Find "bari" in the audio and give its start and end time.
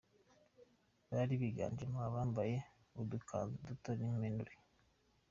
1.11-1.33